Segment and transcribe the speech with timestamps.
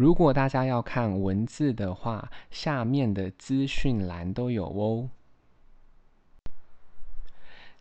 [0.00, 5.10] 如果大家要看文字的话，下面的资讯栏都有哦。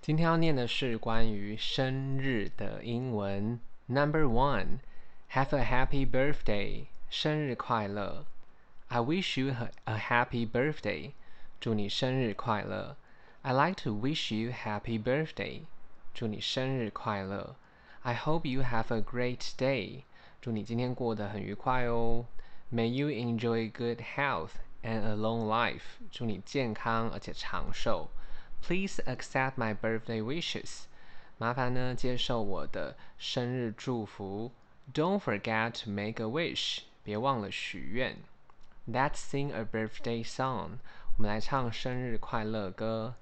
[0.01, 3.57] 今天要念的是关于生日的英文。
[3.85, 4.79] Number one,
[5.31, 8.25] have a happy birthday，生日快乐。
[8.89, 9.55] I wish you
[9.85, 11.13] a happy birthday，
[11.61, 12.97] 祝你生日快乐。
[13.43, 15.61] I like to wish you happy birthday，
[16.13, 17.55] 祝你生日快乐。
[18.01, 20.01] I hope you have a great day。
[20.41, 22.25] 祝你今天过得很愉快哦。
[22.71, 24.51] May you enjoy good health
[24.83, 25.99] and a long life。
[26.09, 28.09] 祝你健康而且长寿。
[28.61, 30.83] Please accept my birthday wishes。
[31.37, 34.51] 麻烦呢，接受我的生日祝福。
[34.93, 36.83] Don't forget to make a wish。
[37.03, 38.17] 别忘了许愿。
[38.87, 40.79] Let's sing a birthday song。
[41.17, 43.15] 我们来唱生日快乐歌。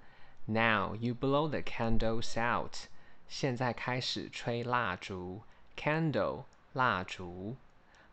[0.46, 2.88] Now you blow the candles out。
[3.28, 5.42] 现在开始吹蜡烛。
[5.76, 6.44] Candle。
[6.77, 7.57] 蜡烛，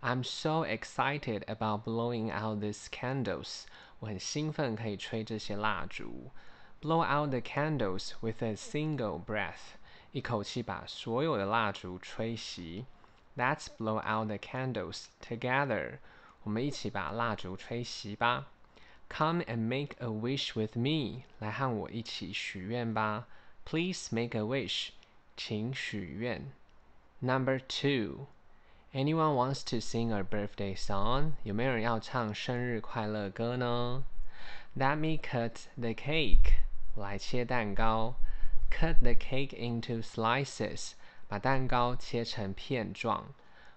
[0.02, 3.64] I'm so excited about blowing out these candles。
[4.00, 6.32] 我很兴奋可以吹这些蜡烛。
[6.82, 9.76] Blow out the candles with a single breath。
[10.12, 12.86] 一口气把所有的蜡烛吹熄。
[13.36, 16.00] Let's blow out the candles together。
[16.44, 18.48] 我们一起把蜡烛吹熄吧。
[19.10, 21.24] Come and make a wish with me。
[21.40, 23.28] 来和我一起许愿吧。
[23.66, 24.90] Please make a wish。
[25.36, 26.52] 请许愿。
[27.20, 28.28] Number two。
[28.94, 31.34] Anyone wants to sing a birthday song？
[31.44, 34.04] 有没有人要唱生日快乐歌呢？
[34.76, 36.54] Let me cut the cake。
[36.96, 38.16] 我来切蛋糕。
[38.72, 40.94] Cut the cake into slices。
[41.28, 43.34] 把蛋糕切成片状。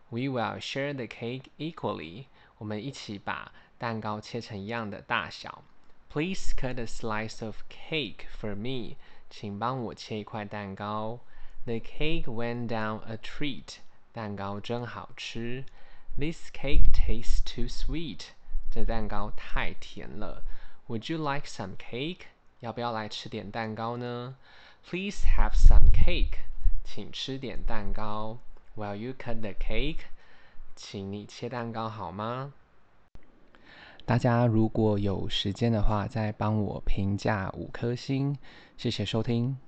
[0.08, 2.26] We will share the cake equally。
[2.58, 5.62] 我们一起把蛋糕切成一样的大小。
[6.10, 8.96] Please cut a slice of cake for me。
[9.28, 11.20] 请帮我切一块蛋糕。
[11.64, 13.76] The cake went down a treat。
[14.17, 15.63] 蛋糕真好吃。
[16.17, 18.29] This cake tastes too sweet。
[18.71, 20.41] 这蛋糕太甜了。
[20.87, 22.21] Would you like some cake？
[22.61, 24.35] 要不要来吃点蛋糕呢
[24.89, 26.39] ？Please have some cake。
[26.83, 28.39] 请吃点蛋糕。
[28.75, 30.05] Will you cut the cake？
[30.75, 32.53] 请你切蛋糕好吗？
[34.03, 38.35] 大家如果有时间的话，再帮我评价五颗星。
[38.77, 39.59] 谢谢收听。